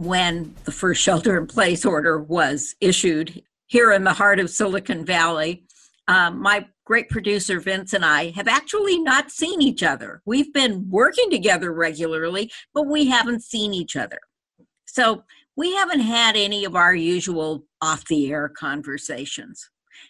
[0.00, 5.04] when the first shelter in place order was issued here in the heart of Silicon
[5.04, 5.62] Valley,
[6.08, 10.22] um, my great producer Vince and I have actually not seen each other.
[10.24, 14.18] We've been working together regularly, but we haven't seen each other.
[14.86, 15.22] So
[15.54, 19.68] we haven't had any of our usual off the air conversations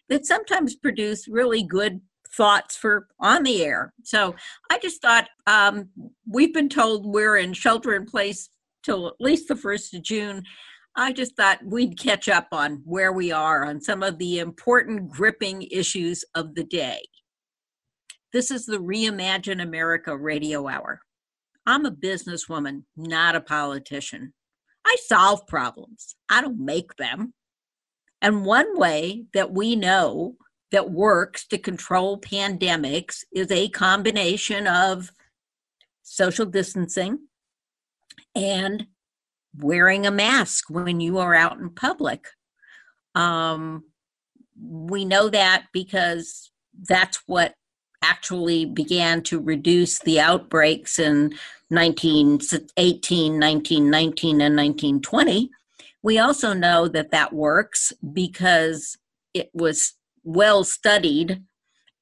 [0.08, 2.00] that sometimes produce really good
[2.32, 3.92] thoughts for on the air.
[4.04, 4.36] So
[4.70, 5.88] I just thought um,
[6.28, 8.50] we've been told we're in shelter in place
[8.84, 10.42] till at least the 1st of June.
[10.96, 15.10] I just thought we'd catch up on where we are on some of the important
[15.10, 17.00] gripping issues of the day.
[18.32, 21.00] This is the Reimagine America radio hour.
[21.66, 24.32] I'm a businesswoman, not a politician.
[24.86, 27.34] I solve problems, I don't make them.
[28.22, 30.36] And one way that we know
[30.72, 35.10] that works to control pandemics is a combination of
[36.02, 37.18] social distancing
[38.34, 38.86] and
[39.56, 42.26] wearing a mask when you are out in public.
[43.14, 43.84] Um,
[44.62, 46.50] we know that because
[46.88, 47.54] that's what
[48.02, 51.34] actually began to reduce the outbreaks in
[51.68, 55.50] 1918, 1919, and 1920.
[56.02, 58.96] We also know that that works because
[59.34, 61.42] it was well studied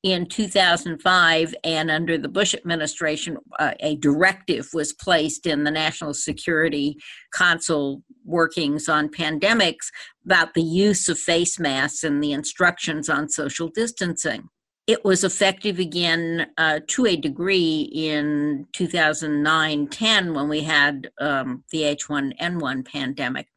[0.03, 6.15] in 2005 and under the Bush administration, uh, a directive was placed in the National
[6.15, 6.97] Security
[7.35, 9.91] Council workings on pandemics
[10.25, 14.49] about the use of face masks and the instructions on social distancing.
[14.87, 21.65] It was effective again uh, to a degree in 2009 10 when we had um,
[21.73, 23.49] the H1N1 pandemic.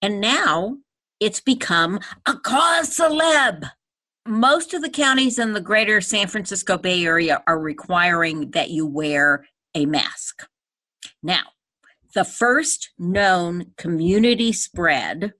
[0.00, 0.78] And now
[1.18, 3.68] it's become a cause celeb
[4.30, 8.86] most of the counties in the greater San Francisco Bay Area are requiring that you
[8.86, 10.46] wear a mask.
[11.22, 11.42] Now,
[12.14, 15.34] the first known community spread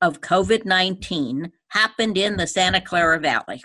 [0.00, 3.62] of COVID 19 happened in the Santa Clara Valley.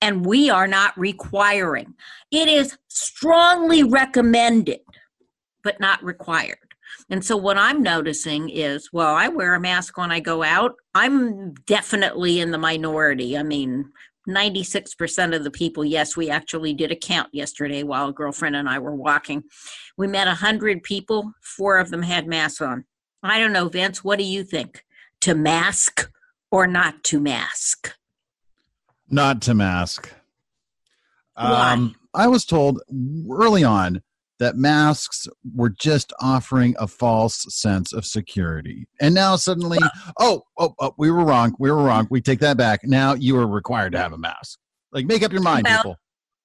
[0.00, 1.94] And we are not requiring.
[2.30, 4.80] It is strongly recommended,
[5.62, 6.65] but not required.
[7.08, 10.74] And so what I'm noticing is, well, I wear a mask when I go out.
[10.94, 13.38] I'm definitely in the minority.
[13.38, 13.92] I mean,
[14.28, 18.68] 96% of the people, yes, we actually did a count yesterday while a girlfriend and
[18.68, 19.44] I were walking.
[19.96, 22.84] We met 100 people, four of them had masks on.
[23.22, 24.84] I don't know, Vince, what do you think?
[25.22, 26.10] To mask
[26.50, 27.94] or not to mask?
[29.08, 30.12] Not to mask.
[31.34, 31.72] Why?
[31.72, 32.80] Um, I was told
[33.30, 34.02] early on
[34.38, 38.86] that masks were just offering a false sense of security.
[39.00, 39.78] And now suddenly,
[40.20, 41.54] oh, oh, oh, we were wrong.
[41.58, 42.06] We were wrong.
[42.10, 42.80] We take that back.
[42.84, 44.58] Now you are required to have a mask.
[44.92, 45.96] Like, make up your mind, well, people.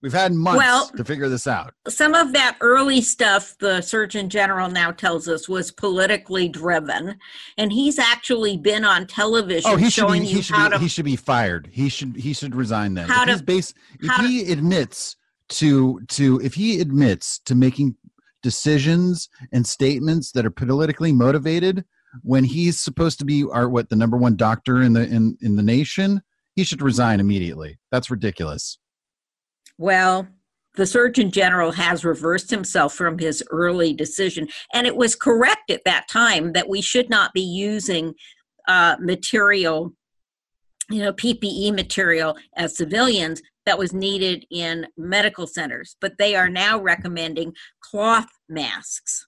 [0.02, 1.76] We've had months well, to figure this out.
[1.88, 7.20] Some of that early stuff, the Surgeon General now tells us, was politically driven,
[7.56, 10.74] and he's actually been on television oh, he showing should be, he should how be,
[10.74, 10.80] to.
[10.80, 11.70] He should be fired.
[11.72, 12.96] He should he should resign.
[12.96, 15.18] Then how if to, base, if he admits
[15.52, 17.96] to to if he admits to making
[18.42, 21.86] decisions and statements that are politically motivated
[22.24, 25.56] when he's supposed to be our what the number one doctor in the in in
[25.56, 26.22] the nation
[26.56, 27.80] he should resign immediately.
[27.92, 28.80] That's ridiculous.
[29.78, 30.28] Well
[30.76, 35.84] the surgeon general has reversed himself from his early decision and it was correct at
[35.84, 38.14] that time that we should not be using
[38.70, 39.94] uh, material
[40.90, 46.50] you know ppe material as civilians that was needed in medical centers, but they are
[46.50, 49.28] now recommending cloth masks.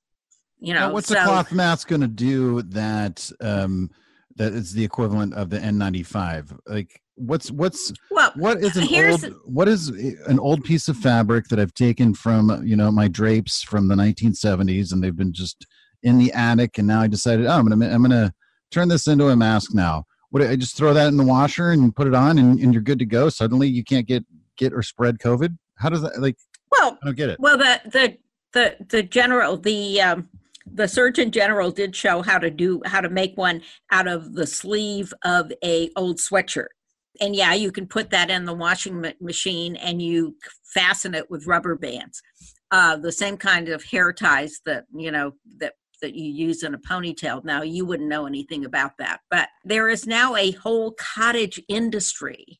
[0.60, 3.90] You know, now what's so, a cloth mask going to do that um,
[4.38, 6.58] that is the equivalent of the N95?
[6.68, 11.48] Like, what's what's well, what is an old what is an old piece of fabric
[11.50, 15.66] that I've taken from you know my drapes from the 1970s, and they've been just
[16.02, 18.34] in the attic, and now I decided, oh, I'm gonna I'm gonna
[18.72, 21.96] turn this into a mask now what I just throw that in the washer and
[21.96, 23.30] put it on and, and you're good to go.
[23.30, 24.26] Suddenly you can't get
[24.58, 25.56] get or spread COVID.
[25.76, 26.38] How does that like?
[26.72, 27.40] Well, I don't get it.
[27.40, 28.18] Well, the the
[28.54, 30.30] the the general the um,
[30.66, 34.48] the surgeon general did show how to do how to make one out of the
[34.48, 36.70] sleeve of a old sweatshirt
[37.22, 41.46] and yeah you can put that in the washing machine and you fasten it with
[41.46, 42.22] rubber bands
[42.72, 46.76] uh, the same kind of hair ties that you know that that you use in
[46.76, 47.44] a ponytail.
[47.44, 52.60] Now, you wouldn't know anything about that, but there is now a whole cottage industry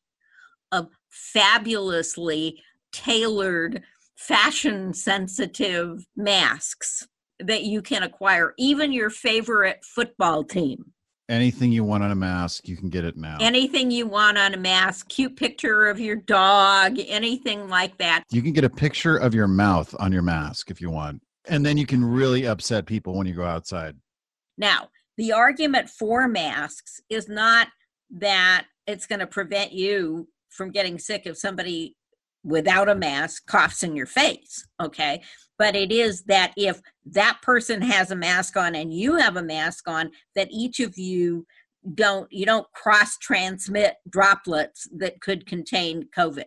[0.72, 2.60] of fabulously
[2.90, 3.82] tailored,
[4.16, 7.06] fashion sensitive masks
[7.38, 10.92] that you can acquire, even your favorite football team.
[11.28, 13.38] Anything you want on a mask, you can get it now.
[13.40, 18.24] Anything you want on a mask, cute picture of your dog, anything like that.
[18.30, 21.22] You can get a picture of your mouth on your mask if you want.
[21.46, 23.96] And then you can really upset people when you go outside.
[24.56, 27.68] Now, the argument for masks is not
[28.10, 31.96] that it's going to prevent you from getting sick if somebody
[32.42, 34.66] without a mask coughs in your face.
[34.82, 35.22] Okay
[35.58, 39.42] but it is that if that person has a mask on and you have a
[39.42, 41.46] mask on that each of you
[41.94, 46.46] don't you don't cross transmit droplets that could contain covid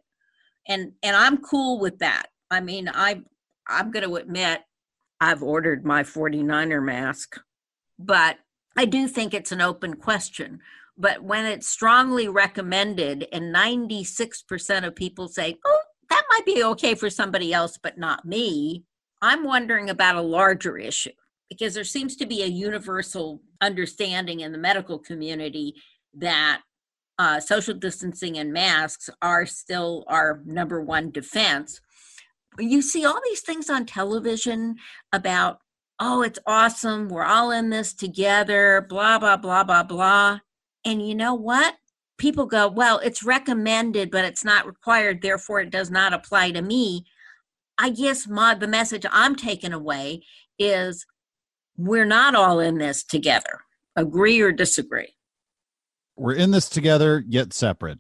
[0.68, 3.22] and and i'm cool with that i mean i
[3.68, 4.62] i'm going to admit
[5.22, 7.40] i've ordered my 49er mask
[8.00, 8.38] but
[8.76, 10.60] i do think it's an open question
[10.98, 16.96] but when it's strongly recommended and 96% of people say oh that might be okay
[16.96, 18.84] for somebody else but not me
[19.22, 21.12] I'm wondering about a larger issue
[21.50, 25.76] because there seems to be a universal understanding in the medical community
[26.16, 26.62] that
[27.20, 31.82] uh, social distancing and masks are still our number one defense.
[32.60, 34.76] You see all these things on television
[35.14, 35.60] about,
[36.00, 40.40] oh, it's awesome, we're all in this together, blah, blah, blah, blah, blah.
[40.86, 41.76] And you know what?
[42.18, 46.62] People go, well, it's recommended, but it's not required, therefore it does not apply to
[46.62, 47.06] me.
[47.78, 50.24] I guess my the message I'm taking away
[50.58, 51.06] is
[51.78, 53.60] we're not all in this together.
[53.96, 55.14] Agree or disagree?
[56.16, 58.00] We're in this together, yet separate.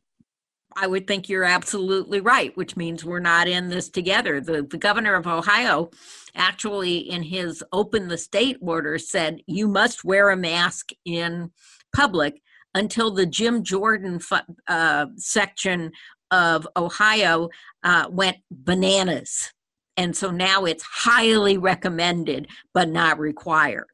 [0.79, 4.39] I would think you're absolutely right, which means we're not in this together.
[4.39, 5.89] The, the governor of Ohio
[6.35, 11.51] actually, in his open the state order, said you must wear a mask in
[11.95, 12.41] public
[12.75, 14.19] until the Jim Jordan
[14.67, 15.91] uh, section
[16.29, 17.49] of Ohio
[17.83, 19.51] uh, went bananas
[19.97, 23.87] and so now it's highly recommended but not required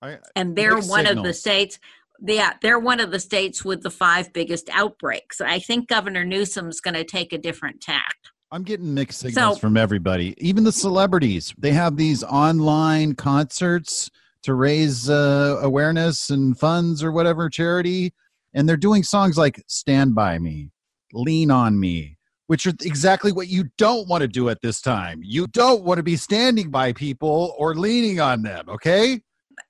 [0.00, 1.18] I, and they're one signals.
[1.18, 1.78] of the states
[2.22, 6.80] yeah they're one of the states with the five biggest outbreaks i think governor newsom's
[6.80, 8.16] going to take a different tack.
[8.50, 14.10] i'm getting mixed signals so, from everybody even the celebrities they have these online concerts
[14.42, 18.12] to raise uh, awareness and funds or whatever charity
[18.54, 20.70] and they're doing songs like stand by me
[21.12, 22.16] lean on me
[22.52, 25.20] which are exactly what you don't want to do at this time.
[25.22, 29.22] You don't want to be standing by people or leaning on them, okay?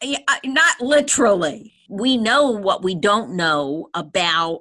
[0.03, 1.75] Yeah, uh, not literally.
[1.89, 4.61] We know what we don't know about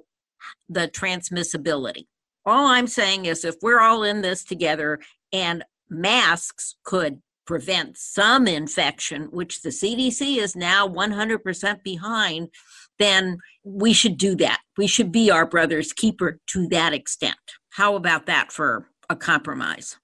[0.69, 2.07] the transmissibility.
[2.45, 4.99] All I'm saying is if we're all in this together
[5.31, 12.49] and masks could prevent some infection, which the CDC is now 100% behind,
[12.97, 14.59] then we should do that.
[14.77, 17.35] We should be our brother's keeper to that extent.
[17.71, 19.97] How about that for a compromise?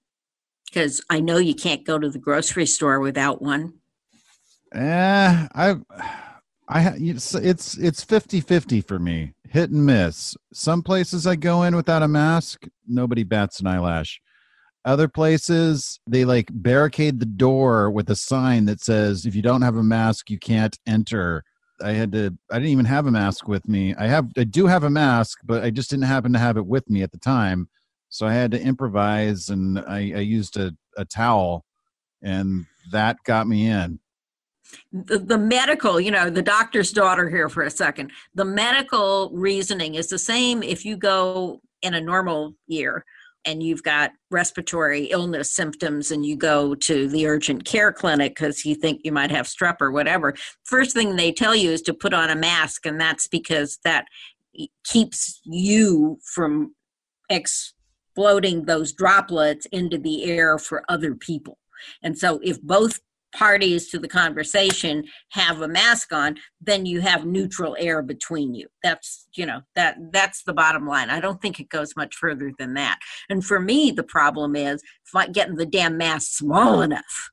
[0.68, 3.77] Because I know you can't go to the grocery store without one.
[4.74, 5.76] Eh, I,
[6.68, 9.32] I, it's it's it's 50-50 for me.
[9.48, 10.36] Hit and miss.
[10.52, 14.20] Some places I go in without a mask, nobody bats an eyelash.
[14.84, 19.62] Other places they like barricade the door with a sign that says if you don't
[19.62, 21.44] have a mask, you can't enter.
[21.82, 23.94] I had to I didn't even have a mask with me.
[23.94, 26.66] I have I do have a mask, but I just didn't happen to have it
[26.66, 27.68] with me at the time.
[28.10, 31.64] So I had to improvise and I, I used a, a towel
[32.22, 34.00] and that got me in.
[34.92, 38.12] The, the medical, you know, the doctor's daughter here for a second.
[38.34, 43.04] The medical reasoning is the same if you go in a normal year
[43.44, 48.64] and you've got respiratory illness symptoms and you go to the urgent care clinic because
[48.64, 50.34] you think you might have strep or whatever,
[50.64, 54.06] first thing they tell you is to put on a mask, and that's because that
[54.84, 56.74] keeps you from
[57.30, 61.58] exploding those droplets into the air for other people.
[62.02, 63.00] And so, if both
[63.34, 68.66] parties to the conversation have a mask on then you have neutral air between you.
[68.82, 71.10] That's you know that that's the bottom line.
[71.10, 72.98] I don't think it goes much further than that.
[73.28, 74.82] And for me the problem is
[75.32, 77.30] getting the damn mask small enough.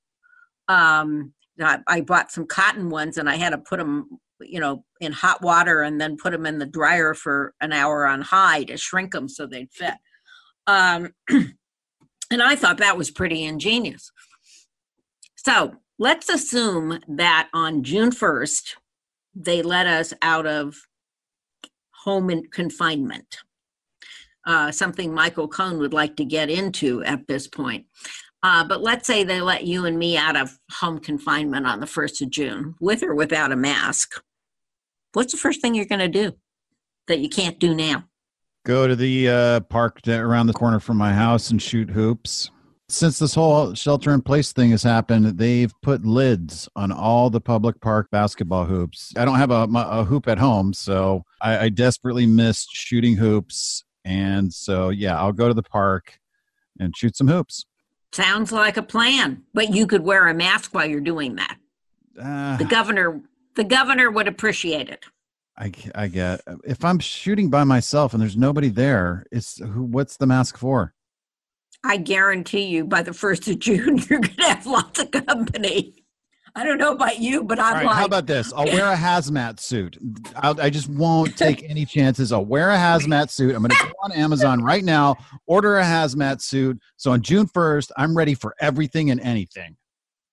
[0.68, 4.84] Um I, I bought some cotton ones and i had to put them you know
[5.00, 8.66] in hot water and then put them in the dryer for an hour on high
[8.66, 9.94] to shrink them so they'd fit.
[10.68, 14.12] Um and i thought that was pretty ingenious.
[15.38, 18.76] So let's assume that on June 1st,
[19.34, 20.76] they let us out of
[22.04, 23.38] home confinement,
[24.46, 27.86] uh, something Michael Cohen would like to get into at this point.
[28.44, 31.88] Uh, but let's say they let you and me out of home confinement on the
[31.88, 34.22] 1st of June, with or without a mask.
[35.14, 36.34] What's the first thing you're going to do
[37.08, 38.04] that you can't do now?
[38.66, 42.52] Go to the uh, park around the corner from my house and shoot hoops.
[42.88, 47.42] Since this whole shelter in place thing has happened, they've put lids on all the
[47.42, 49.12] public park basketball hoops.
[49.18, 53.84] I don't have a, a hoop at home, so I, I desperately missed shooting hoops.
[54.04, 56.20] And so, yeah, I'll go to the park
[56.80, 57.66] and shoot some hoops.
[58.12, 61.58] Sounds like a plan, but you could wear a mask while you're doing that.
[62.22, 63.20] Uh, the governor,
[63.56, 65.04] the governor would appreciate it.
[65.58, 69.84] I, I get if I'm shooting by myself and there's nobody there, it's who?
[69.84, 70.95] What's the mask for?
[71.86, 75.94] I guarantee you, by the first of June, you're going to have lots of company.
[76.58, 77.96] I don't know about you, but I'm right, like.
[77.96, 78.54] How about this?
[78.54, 79.98] I'll wear a hazmat suit.
[80.38, 82.32] I'll, i just won't take any chances.
[82.32, 83.54] I'll wear a hazmat suit.
[83.54, 86.80] I'm going to go on Amazon right now, order a hazmat suit.
[86.96, 89.76] So on June 1st, I'm ready for everything and anything.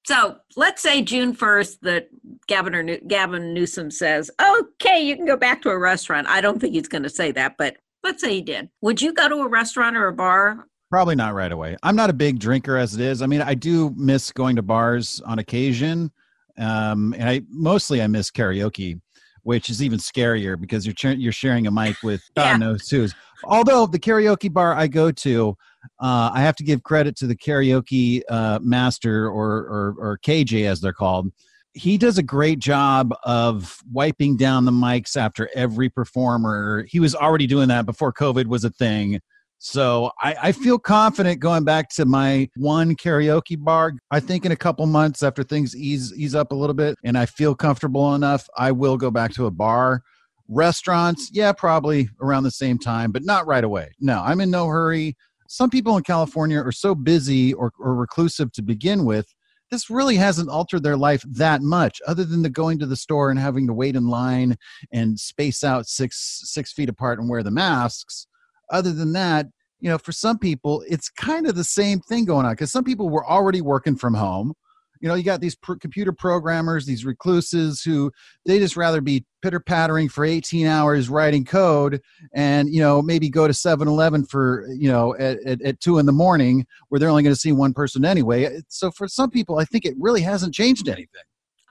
[0.06, 2.08] So let's say June 1st that
[2.48, 6.28] Governor Gavin Newsom says, okay, you can go back to a restaurant.
[6.28, 8.68] I don't think he's going to say that, but let's say he did.
[8.80, 11.74] Would you go to a restaurant or a bar Probably not right away.
[11.82, 13.22] I'm not a big drinker as it is.
[13.22, 16.12] I mean, I do miss going to bars on occasion,
[16.58, 19.00] um, and I mostly I miss karaoke,
[19.42, 23.14] which is even scarier because you're ch- you're sharing a mic with God knows who's.
[23.44, 25.56] Although the karaoke bar I go to,
[25.98, 30.66] uh, I have to give credit to the karaoke uh, master or, or or KJ
[30.66, 31.32] as they're called.
[31.72, 36.84] He does a great job of wiping down the mics after every performer.
[36.86, 39.22] He was already doing that before COVID was a thing
[39.64, 43.92] so I, I, feel confident going back to my one karaoke bar.
[44.10, 47.16] I think in a couple months after things ease ease up a little bit and
[47.16, 50.02] I feel comfortable enough, I will go back to a bar.
[50.48, 53.92] Restaurants, yeah, probably around the same time, but not right away.
[54.00, 55.16] No, I'm in no hurry.
[55.46, 59.32] Some people in California are so busy or, or reclusive to begin with.
[59.70, 63.30] This really hasn't altered their life that much, other than the going to the store
[63.30, 64.56] and having to wait in line
[64.92, 68.26] and space out six six feet apart and wear the masks
[68.70, 69.46] other than that,
[69.80, 72.84] you know, for some people, it's kind of the same thing going on because some
[72.84, 74.54] people were already working from home.
[75.00, 78.12] You know, you got these pr- computer programmers, these recluses who
[78.46, 82.00] they just rather be pitter pattering for 18 hours writing code
[82.32, 85.98] and, you know, maybe go to 7 Eleven for, you know, at, at, at two
[85.98, 88.60] in the morning where they're only going to see one person anyway.
[88.68, 91.22] So for some people, I think it really hasn't changed anything.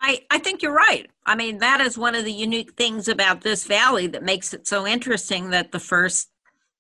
[0.02, 1.10] I, I think you're right.
[1.26, 4.68] I mean, that is one of the unique things about this valley that makes it
[4.68, 6.28] so interesting that the first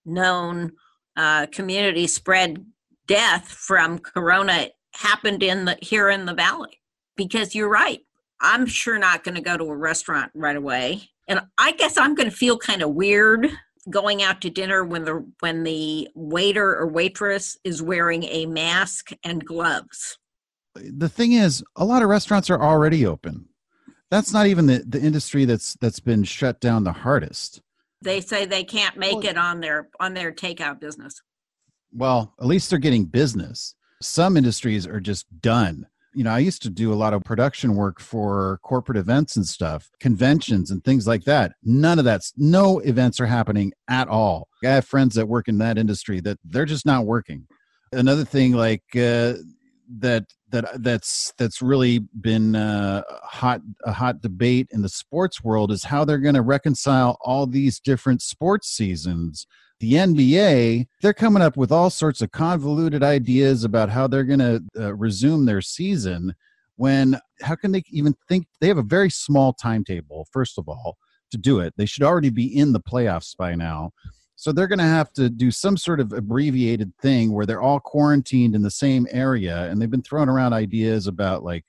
[0.05, 0.72] known
[1.17, 2.65] uh, community spread
[3.08, 6.81] death from corona happened in the here in the valley.
[7.15, 8.00] Because you're right
[8.43, 11.10] i'm sure not going to go to a restaurant right away.
[11.27, 13.51] And i guess i'm going to feel kind of weird
[13.89, 19.12] going out to dinner when the when the waiter or waitress is wearing a mask
[19.24, 20.17] and gloves.
[20.75, 23.48] The thing is a lot of restaurants are already open.
[24.10, 27.62] That's not even the, the industry that's that's been shut down the hardest
[28.01, 31.22] they say they can't make it on their on their takeout business.
[31.93, 33.75] Well at least they're getting business.
[34.01, 35.88] Some industries are just done.
[36.13, 39.48] You know i used to do a lot of production work for corporate events and
[39.48, 41.53] stuff conventions and things like that.
[41.63, 44.48] None of that's no events are happening at all.
[44.63, 47.48] I have friends that work in that industry that they're just not working.
[47.93, 49.34] Another thing like uh,
[50.00, 55.72] that that that's that's really been uh, hot a hot debate in the sports world
[55.72, 59.48] is how they're going to reconcile all these different sports seasons.
[59.79, 64.39] The NBA, they're coming up with all sorts of convoluted ideas about how they're going
[64.39, 66.36] to uh, resume their season.
[66.75, 70.27] When how can they even think they have a very small timetable?
[70.31, 70.98] First of all,
[71.31, 73.91] to do it, they should already be in the playoffs by now.
[74.41, 77.79] So they're going to have to do some sort of abbreviated thing where they're all
[77.79, 79.69] quarantined in the same area.
[79.69, 81.63] And they've been throwing around ideas about like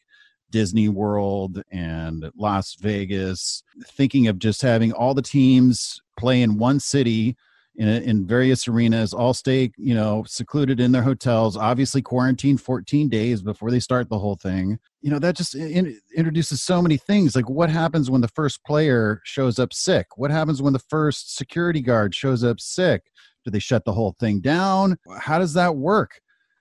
[0.48, 6.80] Disney World and Las Vegas, thinking of just having all the teams play in one
[6.80, 7.36] city
[7.76, 13.08] in, in various arenas, all stay, you know, secluded in their hotels, obviously quarantine 14
[13.08, 14.78] days before they start the whole thing.
[15.00, 17.34] You know, that just in, introduces so many things.
[17.34, 20.06] Like what happens when the first player shows up sick?
[20.16, 23.02] What happens when the first security guard shows up sick?
[23.44, 24.98] Do they shut the whole thing down?
[25.18, 26.20] How does that work?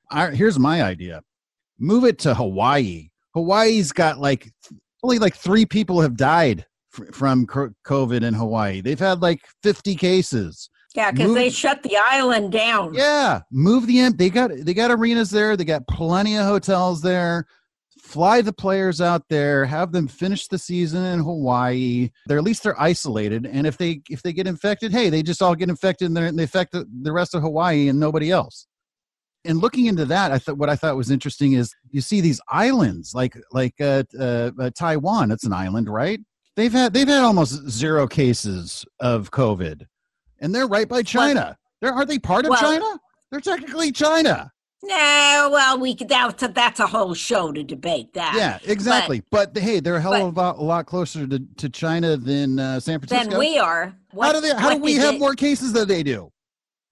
[0.09, 1.21] I, here's my idea
[1.79, 3.09] move it to Hawaii.
[3.33, 4.51] Hawaii's got like
[5.03, 6.65] only like three people have died
[7.11, 8.81] from COVID in Hawaii.
[8.81, 10.69] They've had like 50 cases.
[10.95, 12.93] Yeah, because they shut the island down.
[12.93, 15.55] Yeah, move the they got they got arenas there.
[15.55, 17.45] They got plenty of hotels there.
[18.01, 22.09] Fly the players out there, have them finish the season in Hawaii.
[22.27, 25.41] They're at least they're isolated, and if they if they get infected, hey, they just
[25.41, 28.67] all get infected and, and they affect the, the rest of Hawaii and nobody else.
[29.45, 32.41] and looking into that, I thought what I thought was interesting is you see these
[32.49, 35.29] islands like like uh, uh, uh, Taiwan.
[35.29, 36.19] That's an island, right?
[36.55, 39.85] They've had they've had almost zero cases of COVID,
[40.41, 41.57] and they're right by China.
[41.79, 42.99] They're aren't they part of Well- China?
[43.31, 44.51] They're technically China.
[44.83, 48.33] No, well, we could- that's a, that's a whole show to debate that.
[48.35, 49.21] Yeah, exactly.
[49.29, 52.59] But, hey, they're a hell of a lot, a lot closer to, to China than
[52.59, 53.29] uh, San Francisco.
[53.29, 53.93] Than we are.
[54.19, 54.53] how do they?
[54.55, 56.31] How do we have they- more cases than they do?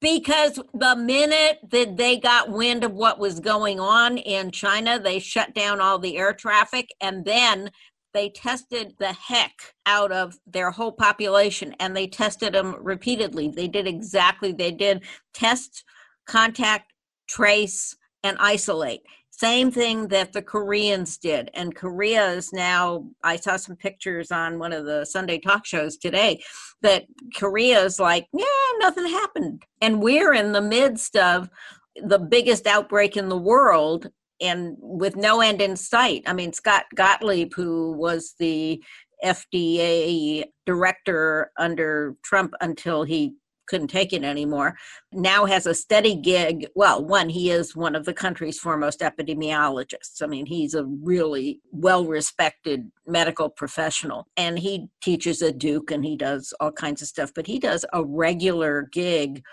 [0.01, 5.19] Because the minute that they got wind of what was going on in China, they
[5.19, 7.69] shut down all the air traffic and then
[8.19, 13.47] they tested the heck out of their whole population and they tested them repeatedly.
[13.47, 15.85] They did exactly they did test,
[16.27, 16.91] contact,
[17.29, 19.03] trace and isolate.
[19.29, 21.49] Same thing that the Koreans did.
[21.53, 25.95] And Korea is now, I saw some pictures on one of the Sunday talk shows
[25.95, 26.43] today
[26.81, 28.45] that Korea is like, yeah,
[28.79, 29.63] nothing happened.
[29.79, 31.49] And we're in the midst of
[31.95, 34.09] the biggest outbreak in the world
[34.41, 36.23] and with no end in sight.
[36.25, 38.81] I mean, Scott Gottlieb, who was the
[39.23, 43.35] FDA director under Trump until he
[43.69, 44.75] couldn't take it anymore,
[45.13, 46.67] now has a steady gig.
[46.75, 50.21] Well, one, he is one of the country's foremost epidemiologists.
[50.21, 56.03] I mean, he's a really well respected medical professional and he teaches at Duke and
[56.03, 59.43] he does all kinds of stuff, but he does a regular gig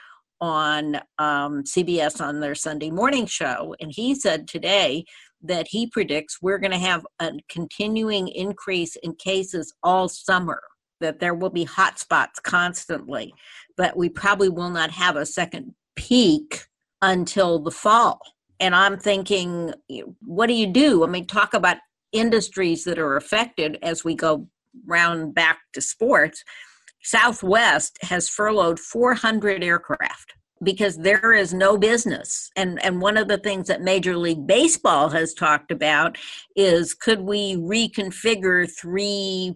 [0.40, 3.74] on um, CBS on their Sunday morning show.
[3.80, 5.04] And he said today
[5.42, 10.60] that he predicts we're going to have a continuing increase in cases all summer,
[11.00, 13.32] that there will be hot spots constantly,
[13.76, 16.64] but we probably will not have a second peak
[17.02, 18.20] until the fall.
[18.58, 19.74] And I'm thinking,
[20.24, 21.04] what do you do?
[21.04, 21.76] I mean, talk about
[22.12, 24.48] industries that are affected as we go
[24.86, 26.42] round back to sports.
[27.02, 32.50] Southwest has furloughed 400 aircraft because there is no business.
[32.56, 36.16] And and one of the things that Major League Baseball has talked about
[36.54, 39.54] is could we reconfigure three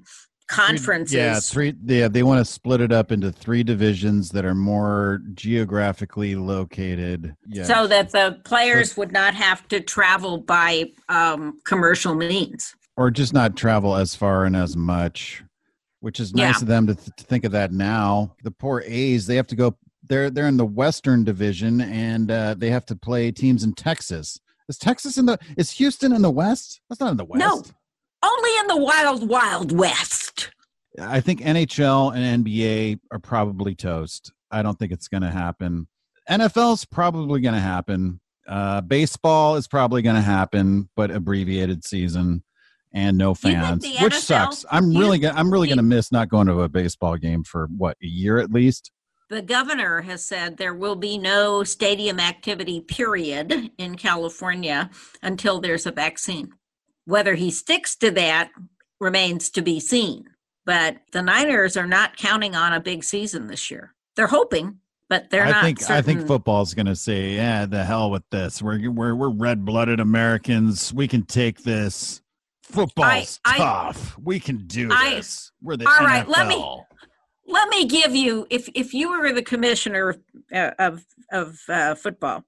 [0.48, 1.14] conferences?
[1.14, 1.74] Yeah, three.
[1.84, 7.34] Yeah, they want to split it up into three divisions that are more geographically located.
[7.46, 7.64] Yeah.
[7.64, 12.74] So that the players would not have to travel by um, commercial means.
[12.96, 15.42] or just not travel as far and as much,
[16.00, 16.62] which is nice Yeah.
[16.62, 18.34] of them to, th- to think of that now.
[18.42, 19.76] The poor A's, they have to go.
[20.08, 24.40] They're they're in the Western Division, and uh, they have to play teams in Texas.
[24.68, 25.38] Is Texas in the?
[25.56, 26.80] Is Houston in the West?
[26.88, 27.38] That's not in the West.
[27.40, 27.62] No.
[28.22, 30.50] Only in the wild, wild west.
[31.00, 34.32] I think NHL and NBA are probably toast.
[34.50, 35.86] I don't think it's going to happen.
[36.28, 38.20] NFL's probably going to happen.
[38.46, 42.42] Uh, baseball is probably going to happen, but abbreviated season
[42.92, 44.64] and no fans, which NFL sucks.
[44.70, 47.68] I'm really gonna, I'm really going to miss not going to a baseball game for
[47.76, 48.90] what a year at least.
[49.28, 54.90] The governor has said there will be no stadium activity, period, in California
[55.22, 56.52] until there's a vaccine.
[57.04, 58.50] Whether he sticks to that
[59.00, 60.24] remains to be seen.
[60.66, 63.94] But the Niners are not counting on a big season this year.
[64.16, 65.64] They're hoping, but they're I not.
[65.64, 66.26] think I think certain.
[66.26, 68.60] football's going to say, "Yeah, the hell with this.
[68.60, 70.92] We're we're we're red-blooded Americans.
[70.92, 72.19] We can take this.
[72.70, 74.18] Football's I- tough.
[74.18, 75.52] we can do I- this.
[75.62, 76.64] We're the All right, let me-
[77.46, 80.14] let me give you if if you were the commissioner
[80.54, 82.44] uh, of of uh, football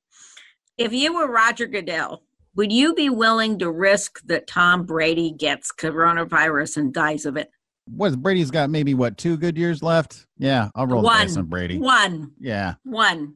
[0.79, 2.23] if you were roger goodell
[2.55, 7.51] would you be willing to risk that tom brady gets coronavirus and dies of it
[7.87, 8.71] What Brady's got?
[8.71, 10.27] Maybe what two good years left?
[10.39, 11.27] Yeah, I'll roll the One.
[11.27, 11.79] dice on Brady.
[11.79, 13.35] one Yeah, one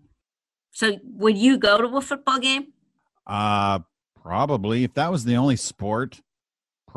[0.71, 2.69] so would you go to a football game
[3.27, 3.81] uh,
[4.23, 4.85] probably.
[4.85, 6.21] If that was the only sport,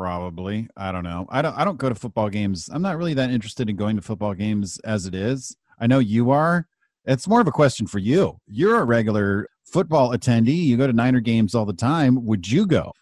[0.00, 0.68] probably.
[0.76, 1.26] I don't know.
[1.28, 1.56] I don't.
[1.56, 2.70] I don't go to football games.
[2.72, 5.56] I'm not really that interested in going to football games as it is.
[5.78, 6.66] I know you are.
[7.04, 8.38] It's more of a question for you.
[8.46, 10.64] You're a regular football attendee.
[10.64, 12.24] You go to Niner games all the time.
[12.24, 12.92] Would you go?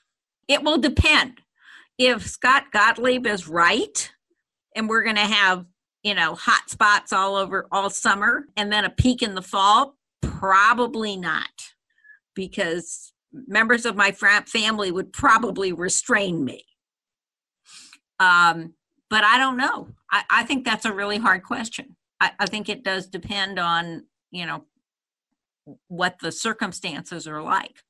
[0.48, 1.40] it will depend
[1.98, 4.10] if scott gottlieb is right
[4.74, 5.64] and we're going to have
[6.02, 9.94] you know hot spots all over all summer and then a peak in the fall
[10.22, 11.50] probably not
[12.34, 13.12] because
[13.46, 16.64] members of my family would probably restrain me
[18.20, 18.74] um,
[19.10, 22.68] but i don't know I, I think that's a really hard question I, I think
[22.68, 24.64] it does depend on you know
[25.88, 27.82] what the circumstances are like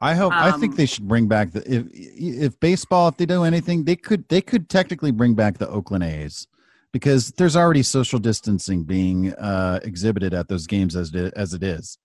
[0.00, 0.32] I hope.
[0.34, 3.08] I think Um, they should bring back the if if baseball.
[3.08, 6.46] If they do anything, they could they could technically bring back the Oakland A's
[6.92, 11.62] because there's already social distancing being uh, exhibited at those games as it, as it
[11.62, 11.98] is.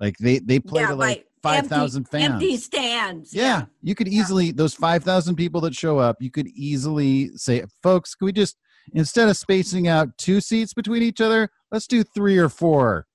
[0.00, 2.32] Like they they play Yeah, to like by five empty- thousand fans.
[2.32, 6.16] empty stands Yeah, you could easily those five thousand people that show up.
[6.20, 8.56] You could easily say, folks, can we just
[8.92, 13.06] instead of spacing out two seats between each other, let's do three or four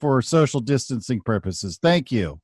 [0.00, 1.78] for social distancing purposes.
[1.80, 2.40] Thank you.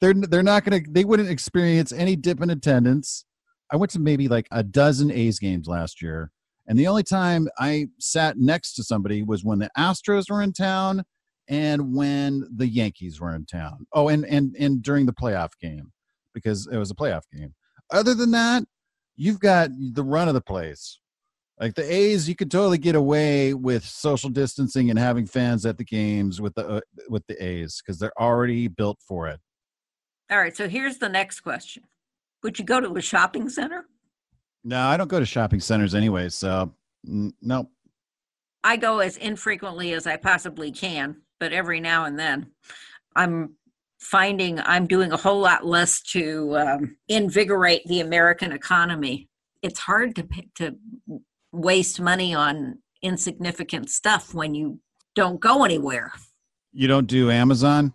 [0.00, 3.24] they're they're not gonna they wouldn't experience any dip in attendance.
[3.72, 6.30] I went to maybe like a dozen A's games last year,
[6.68, 10.52] and the only time I sat next to somebody was when the Astros were in
[10.52, 11.02] town
[11.48, 13.86] and when the Yankees were in town.
[13.92, 15.92] Oh, and and and during the playoff game
[16.34, 17.54] because it was a playoff game.
[17.90, 18.64] Other than that,
[19.16, 21.00] you've got the run of the place.
[21.58, 25.78] Like the A's, you could totally get away with social distancing and having fans at
[25.78, 29.40] the games with the uh, with the A's because they're already built for it.
[30.30, 31.84] All right, so here's the next question:
[32.42, 33.86] Would you go to a shopping center?
[34.64, 36.74] No, I don't go to shopping centers anyway, so
[37.08, 37.70] n- no.
[38.64, 42.52] I go as infrequently as I possibly can, but every now and then,
[43.14, 43.56] I'm
[43.98, 49.28] finding I'm doing a whole lot less to um, invigorate the American economy.
[49.62, 50.76] It's hard to to
[51.52, 54.80] waste money on insignificant stuff when you
[55.14, 56.12] don't go anywhere.
[56.72, 57.92] You don't do Amazon?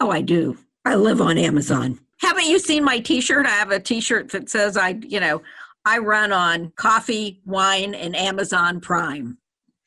[0.00, 0.56] Oh, I do.
[0.84, 1.98] I live on Amazon.
[2.18, 3.44] Haven't you seen my t-shirt?
[3.44, 5.42] I have a t-shirt that says I, you know,
[5.84, 9.38] I run on coffee, wine, and Amazon Prime.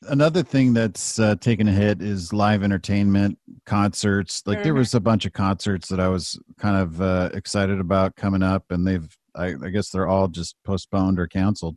[0.08, 4.42] Another thing that's uh, taken a hit is live entertainment, concerts.
[4.46, 4.64] Like mm-hmm.
[4.64, 8.42] there was a bunch of concerts that I was kind of uh, excited about coming
[8.42, 11.76] up, and they've, I, I guess they're all just postponed or canceled.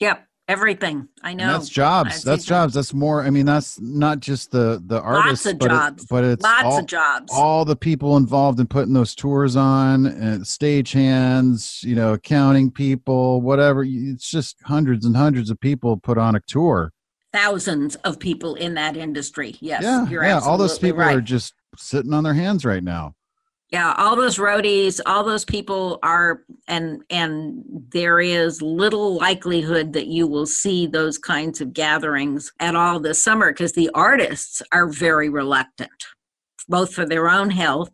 [0.00, 1.08] Yep, everything.
[1.22, 1.44] I know.
[1.44, 2.22] And that's jobs.
[2.22, 2.74] That's jobs.
[2.74, 3.22] That's more.
[3.22, 6.02] I mean, that's not just the the artists, Lots of but jobs.
[6.02, 7.32] It, but it's lots all, of jobs.
[7.34, 12.70] All the people involved in putting those tours on, and stage hands, you know, accounting
[12.70, 13.82] people, whatever.
[13.86, 16.92] It's just hundreds and hundreds of people put on a tour.
[17.32, 19.56] Thousands of people in that industry.
[19.60, 19.82] Yes.
[19.82, 20.06] Yeah.
[20.08, 20.40] yeah.
[20.40, 21.16] All those people right.
[21.16, 23.14] are just sitting on their hands right now
[23.72, 30.06] yeah all those roadies all those people are and and there is little likelihood that
[30.06, 34.86] you will see those kinds of gatherings at all this summer because the artists are
[34.86, 35.90] very reluctant
[36.68, 37.90] both for their own health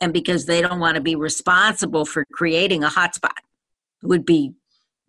[0.00, 3.32] and because they don't want to be responsible for creating a hotspot
[4.02, 4.52] it would be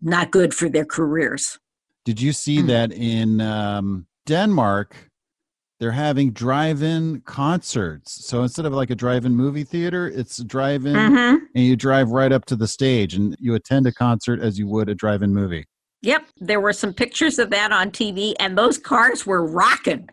[0.00, 1.58] not good for their careers
[2.04, 2.66] did you see mm-hmm.
[2.68, 5.10] that in um, denmark
[5.80, 8.26] they're having drive-in concerts.
[8.26, 11.44] So instead of like a drive-in movie theater, it's a drive-in mm-hmm.
[11.54, 14.66] and you drive right up to the stage and you attend a concert as you
[14.68, 15.66] would a drive-in movie.
[16.02, 20.08] Yep, there were some pictures of that on TV and those cars were rocking.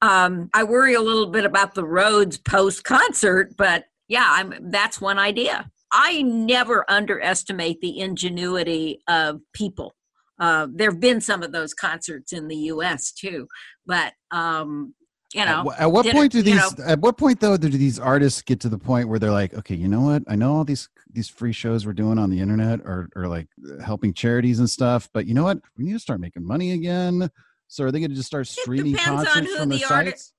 [0.00, 5.00] Um, I worry a little bit about the roads post concert, but yeah, I'm, that's
[5.00, 5.70] one idea.
[5.92, 9.94] I never underestimate the ingenuity of people.
[10.42, 13.12] Uh, there have been some of those concerts in the U.S.
[13.12, 13.46] too,
[13.86, 14.92] but um,
[15.32, 18.00] you know at, at what point do these know, at what point though do these
[18.00, 20.24] artists get to the point where they're like okay you know what?
[20.26, 23.46] I know all these these free shows we're doing on the internet or or like
[23.84, 25.60] helping charities and stuff but you know what?
[25.78, 27.30] We need to start making money again.
[27.68, 30.32] So are they going to just start streaming concerts from the, the sites?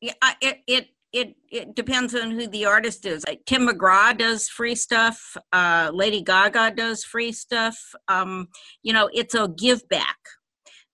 [0.00, 3.24] Yeah it it it it depends on who the artist is.
[3.26, 5.36] Like Tim McGraw does free stuff.
[5.52, 7.78] Uh, Lady Gaga does free stuff.
[8.08, 8.48] Um,
[8.82, 10.18] you know, it's a give back.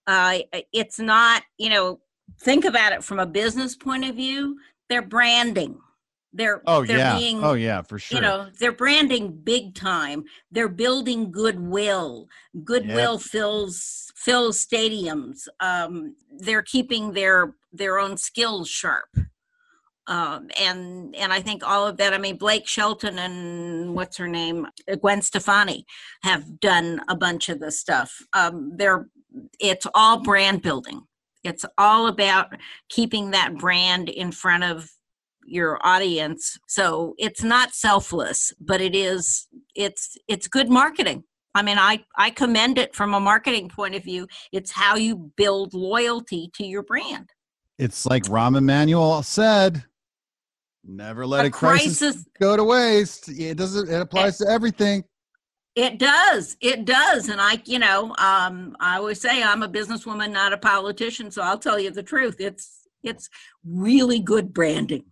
[0.06, 0.38] Uh,
[0.72, 1.42] it's not.
[1.58, 2.00] You know,
[2.40, 4.56] think about it from a business point of view,
[4.88, 5.78] they're branding.
[6.32, 8.16] They're oh they're yeah being, oh yeah for sure.
[8.16, 10.24] You know they're branding big time.
[10.50, 12.28] They're building goodwill.
[12.64, 13.20] Goodwill yep.
[13.20, 15.48] fills fills stadiums.
[15.60, 19.08] Um, they're keeping their their own skills sharp.
[20.08, 22.12] Um, and and I think all of that.
[22.12, 24.66] I mean, Blake Shelton and what's her name,
[25.00, 25.86] Gwen Stefani,
[26.22, 28.12] have done a bunch of this stuff.
[28.32, 29.06] Um, they're
[29.60, 31.02] it's all brand building.
[31.44, 32.54] It's all about
[32.88, 34.90] keeping that brand in front of
[35.44, 36.58] your audience.
[36.68, 41.24] So it's not selfless, but it is it's it's good marketing.
[41.54, 44.26] I mean, I I commend it from a marketing point of view.
[44.52, 47.30] It's how you build loyalty to your brand.
[47.78, 49.84] It's like Rahm Emanuel said,
[50.84, 53.28] never let a, a crisis, crisis, go to waste.
[53.28, 55.04] It doesn't it applies to everything.
[55.74, 56.56] It does.
[56.60, 57.28] It does.
[57.28, 61.30] And I, you know, um, I always say I'm a businesswoman, not a politician.
[61.30, 62.36] So I'll tell you the truth.
[62.40, 63.28] It's it's
[63.64, 65.04] really good branding.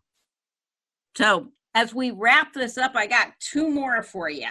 [1.16, 4.48] So as we wrap this up, I got two more for you.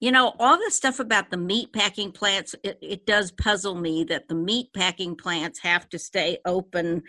[0.00, 4.04] You know, all this stuff about the meat packing plants, it, it does puzzle me
[4.04, 7.02] that the meat packing plants have to stay open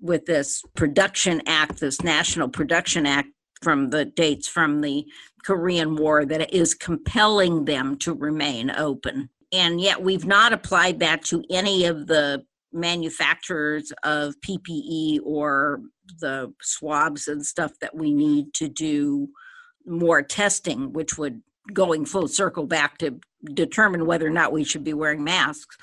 [0.00, 3.28] with this production act, this National Production Act
[3.62, 5.06] from the dates from the
[5.44, 9.28] Korean War that is compelling them to remain open.
[9.52, 15.82] And yet we've not applied that to any of the manufacturers of PPE or
[16.20, 19.28] the swabs and stuff that we need to do
[19.86, 23.18] more testing, which would going full circle back to
[23.54, 25.76] determine whether or not we should be wearing masks.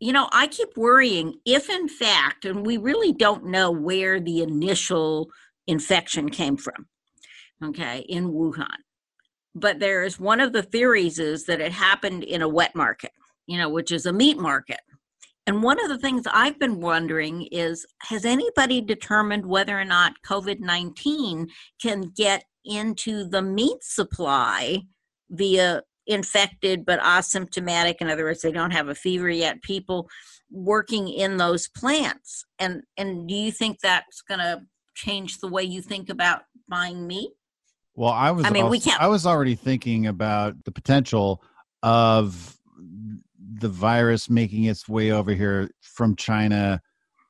[0.00, 4.42] You know, I keep worrying if in fact, and we really don't know where the
[4.42, 5.28] initial
[5.66, 6.86] infection came from.
[7.64, 8.78] okay, in Wuhan.
[9.54, 13.10] But there's one of the theories is that it happened in a wet market,
[13.46, 14.80] you know, which is a meat market.
[15.48, 20.12] And one of the things I've been wondering is has anybody determined whether or not
[20.26, 21.48] COVID 19
[21.82, 24.82] can get into the meat supply
[25.30, 27.96] via infected but asymptomatic?
[28.00, 30.08] In other words, they don't have a fever yet, people
[30.50, 32.44] working in those plants.
[32.58, 34.62] And, and do you think that's going to
[34.94, 37.30] change the way you think about buying meat?
[37.98, 38.46] Well, I was.
[38.46, 39.02] I mean, also, we can't.
[39.02, 41.42] I was already thinking about the potential
[41.82, 42.56] of
[43.60, 46.80] the virus making its way over here from China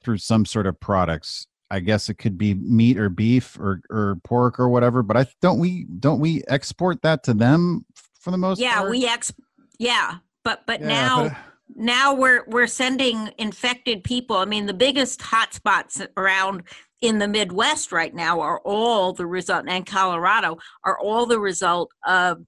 [0.05, 1.47] through some sort of products.
[1.71, 5.03] I guess it could be meat or beef or or pork or whatever.
[5.03, 7.87] But I don't we don't we export that to them
[8.21, 8.91] for the most yeah, part?
[8.91, 9.33] we ex
[9.79, 11.29] yeah, but but yeah, now.
[11.29, 11.37] But,
[11.77, 14.37] now we're we're sending infected people.
[14.37, 16.63] I mean, the biggest hotspots around
[17.01, 21.91] in the Midwest right now are all the result, and Colorado are all the result
[22.07, 22.39] of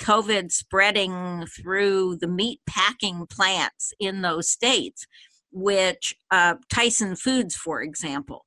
[0.00, 5.06] COVID spreading through the meat packing plants in those states,
[5.52, 8.46] which uh, Tyson Foods, for example,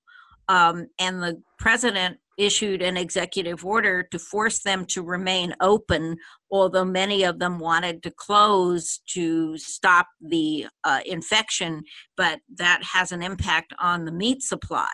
[0.49, 6.17] um, and the president issued an executive order to force them to remain open,
[6.51, 11.83] although many of them wanted to close to stop the uh, infection,
[12.17, 14.89] but that has an impact on the meat supply.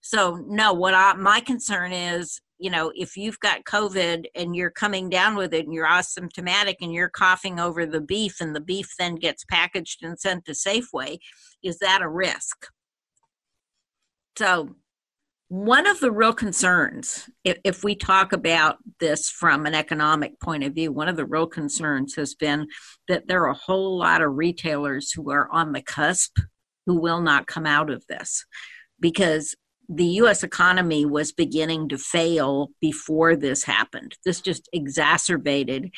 [0.00, 4.70] So, no, what I, my concern is you know, if you've got COVID and you're
[4.70, 8.60] coming down with it and you're asymptomatic and you're coughing over the beef and the
[8.60, 11.18] beef then gets packaged and sent to Safeway,
[11.64, 12.68] is that a risk?
[14.38, 14.76] So,
[15.52, 20.64] one of the real concerns, if, if, we talk about this from an economic point
[20.64, 22.66] of view, one of the real concerns has been
[23.06, 26.38] that there are a whole lot of retailers who are on the cusp
[26.86, 28.46] who will not come out of this
[28.98, 29.54] because
[29.90, 34.16] the US economy was beginning to fail before this happened.
[34.24, 35.90] This just exacerbated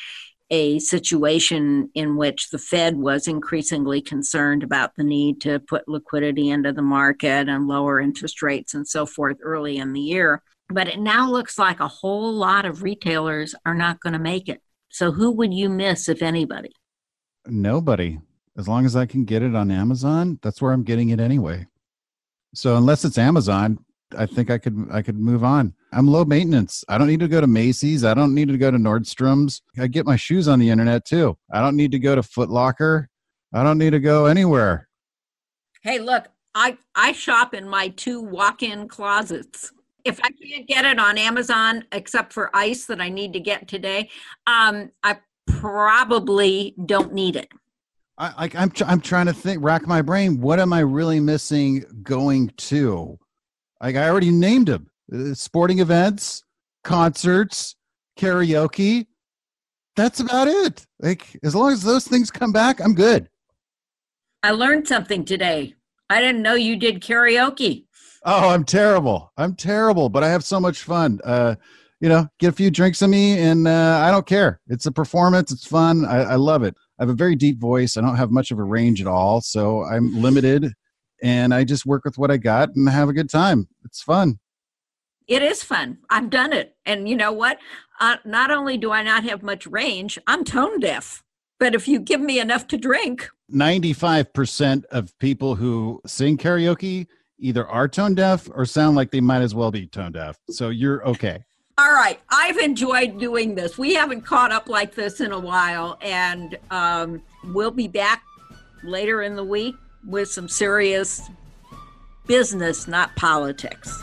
[0.49, 6.49] a situation in which the Fed was increasingly concerned about the need to put liquidity
[6.49, 10.43] into the market and lower interest rates and so forth early in the year.
[10.69, 14.49] But it now looks like a whole lot of retailers are not going to make
[14.49, 14.61] it.
[14.89, 16.71] So, who would you miss, if anybody?
[17.45, 18.19] Nobody.
[18.57, 21.67] As long as I can get it on Amazon, that's where I'm getting it anyway.
[22.53, 23.79] So, unless it's Amazon,
[24.17, 25.73] I think I could I could move on.
[25.91, 26.83] I'm low maintenance.
[26.89, 28.03] I don't need to go to Macy's.
[28.03, 29.61] I don't need to go to Nordstrom's.
[29.77, 31.37] I get my shoes on the internet too.
[31.51, 33.09] I don't need to go to Foot Locker.
[33.53, 34.87] I don't need to go anywhere.
[35.81, 39.71] Hey, look, I I shop in my two walk-in closets.
[40.03, 43.67] If I can't get it on Amazon, except for ice that I need to get
[43.67, 44.09] today,
[44.45, 47.49] um, I probably don't need it.
[48.17, 50.39] I, I, I'm I'm trying to think, rack my brain.
[50.39, 53.19] What am I really missing going to?
[53.85, 56.43] Like I already named them: uh, sporting events,
[56.83, 57.75] concerts,
[58.17, 59.05] karaoke.
[59.95, 60.87] That's about it.
[60.99, 63.29] Like as long as those things come back, I'm good.
[64.41, 65.75] I learned something today.
[66.09, 67.85] I didn't know you did karaoke.
[68.25, 69.31] Oh, I'm terrible.
[69.37, 71.19] I'm terrible, but I have so much fun.
[71.23, 71.53] Uh,
[72.01, 74.61] you know, get a few drinks of me, and uh, I don't care.
[74.67, 75.51] It's a performance.
[75.51, 76.05] It's fun.
[76.05, 76.75] I, I love it.
[76.99, 77.97] I have a very deep voice.
[77.97, 80.73] I don't have much of a range at all, so I'm limited
[81.21, 83.67] and I just work with what I got and have a good time.
[83.83, 84.39] It's fun.
[85.27, 85.97] It is fun.
[86.09, 86.75] I've done it.
[86.85, 87.57] And you know what?
[87.99, 91.23] Uh, not only do I not have much range, I'm tone deaf.
[91.59, 97.07] But if you give me enough to drink, 95% of people who sing karaoke
[97.39, 100.37] either are tone deaf or sound like they might as well be tone deaf.
[100.49, 101.43] So you're okay.
[101.77, 102.19] All right.
[102.29, 103.77] I've enjoyed doing this.
[103.77, 108.23] We haven't caught up like this in a while, and um, we'll be back
[108.83, 109.75] later in the week
[110.07, 111.21] with some serious
[112.27, 114.01] business, not politics.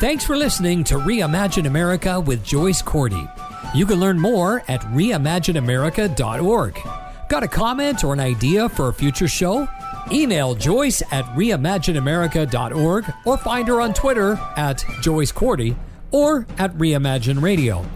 [0.00, 3.26] Thanks for listening to Reimagine America with Joyce Cordy.
[3.74, 6.78] You can learn more at reimagineamerica.org.
[7.28, 9.66] Got a comment or an idea for a future show?
[10.12, 15.74] Email Joyce at reimagineamerica.org or find her on Twitter at Joyce Cordy
[16.10, 17.86] or at Reimagine Radio.